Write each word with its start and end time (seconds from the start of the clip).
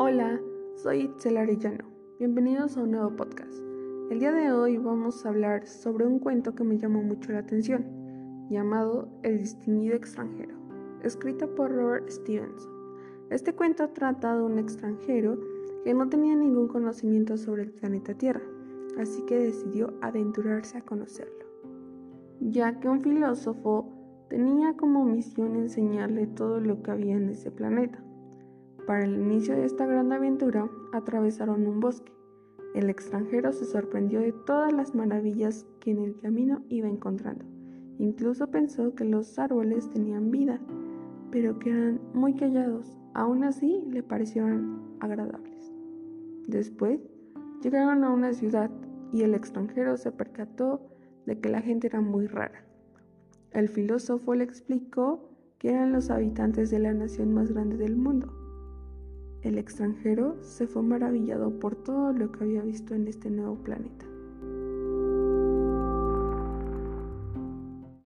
Hola, 0.00 0.40
soy 0.76 1.00
Itzel 1.00 1.38
Arellano. 1.38 1.84
Bienvenidos 2.20 2.76
a 2.76 2.82
un 2.82 2.92
nuevo 2.92 3.16
podcast. 3.16 3.52
El 4.12 4.20
día 4.20 4.30
de 4.30 4.52
hoy 4.52 4.76
vamos 4.76 5.26
a 5.26 5.30
hablar 5.30 5.66
sobre 5.66 6.06
un 6.06 6.20
cuento 6.20 6.54
que 6.54 6.62
me 6.62 6.78
llamó 6.78 7.02
mucho 7.02 7.32
la 7.32 7.40
atención, 7.40 7.84
llamado 8.48 9.08
El 9.24 9.38
distinguido 9.38 9.96
extranjero, 9.96 10.54
escrito 11.02 11.52
por 11.52 11.72
Robert 11.72 12.08
Stevenson. 12.08 12.70
Este 13.30 13.56
cuento 13.56 13.88
trata 13.88 14.36
de 14.36 14.42
un 14.44 14.60
extranjero 14.60 15.36
que 15.82 15.94
no 15.94 16.08
tenía 16.08 16.36
ningún 16.36 16.68
conocimiento 16.68 17.36
sobre 17.36 17.64
el 17.64 17.72
planeta 17.72 18.14
Tierra, 18.14 18.46
así 19.00 19.22
que 19.22 19.36
decidió 19.36 19.94
aventurarse 20.00 20.78
a 20.78 20.82
conocerlo, 20.82 21.44
ya 22.38 22.78
que 22.78 22.88
un 22.88 23.00
filósofo 23.00 23.92
tenía 24.30 24.76
como 24.76 25.04
misión 25.04 25.56
enseñarle 25.56 26.28
todo 26.28 26.60
lo 26.60 26.84
que 26.84 26.92
había 26.92 27.16
en 27.16 27.30
ese 27.30 27.50
planeta. 27.50 28.00
Para 28.88 29.04
el 29.04 29.20
inicio 29.20 29.54
de 29.54 29.66
esta 29.66 29.84
gran 29.84 30.10
aventura, 30.14 30.66
atravesaron 30.94 31.66
un 31.66 31.78
bosque. 31.78 32.10
El 32.74 32.88
extranjero 32.88 33.52
se 33.52 33.66
sorprendió 33.66 34.20
de 34.20 34.32
todas 34.32 34.72
las 34.72 34.94
maravillas 34.94 35.66
que 35.78 35.90
en 35.90 35.98
el 35.98 36.18
camino 36.18 36.62
iba 36.70 36.88
encontrando. 36.88 37.44
Incluso 37.98 38.46
pensó 38.46 38.94
que 38.94 39.04
los 39.04 39.38
árboles 39.38 39.90
tenían 39.90 40.30
vida, 40.30 40.58
pero 41.30 41.58
que 41.58 41.68
eran 41.68 42.00
muy 42.14 42.32
callados. 42.32 42.96
Aún 43.12 43.44
así, 43.44 43.84
le 43.90 44.02
parecieron 44.02 44.80
agradables. 45.00 45.70
Después, 46.46 46.98
llegaron 47.62 48.04
a 48.04 48.10
una 48.10 48.32
ciudad 48.32 48.70
y 49.12 49.20
el 49.20 49.34
extranjero 49.34 49.98
se 49.98 50.12
percató 50.12 50.80
de 51.26 51.38
que 51.38 51.50
la 51.50 51.60
gente 51.60 51.88
era 51.88 52.00
muy 52.00 52.26
rara. 52.26 52.64
El 53.50 53.68
filósofo 53.68 54.34
le 54.34 54.44
explicó 54.44 55.28
que 55.58 55.72
eran 55.72 55.92
los 55.92 56.08
habitantes 56.08 56.70
de 56.70 56.78
la 56.78 56.94
nación 56.94 57.34
más 57.34 57.52
grande 57.52 57.76
del 57.76 57.94
mundo. 57.94 58.47
El 59.48 59.56
extranjero 59.56 60.36
se 60.42 60.66
fue 60.66 60.82
maravillado 60.82 61.58
por 61.58 61.74
todo 61.74 62.12
lo 62.12 62.30
que 62.30 62.44
había 62.44 62.60
visto 62.60 62.94
en 62.94 63.08
este 63.08 63.30
nuevo 63.30 63.56
planeta. 63.64 64.04